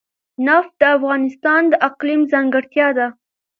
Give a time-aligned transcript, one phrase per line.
[0.45, 3.07] نفت د افغانستان د اقلیم ځانګړتیا ده.